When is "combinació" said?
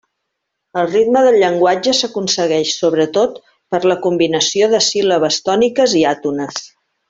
4.09-4.71